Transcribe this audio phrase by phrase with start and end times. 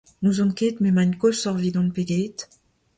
[0.21, 2.37] N'ouzon ket m'emaint koshoc'h evidon pe get.